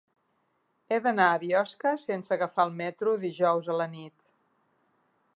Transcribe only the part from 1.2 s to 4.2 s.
a Biosca sense agafar el metro dijous a la nit.